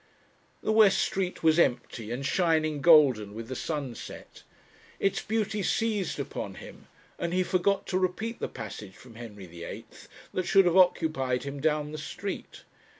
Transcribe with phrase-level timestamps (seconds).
[0.63, 4.41] The West Street was empty and shining golden with the sunset.
[4.99, 6.87] Its beauty seized upon him,
[7.19, 9.85] and he forgot to repeat the passage from Henry VIII.
[10.33, 12.63] that should have occupied him down the street.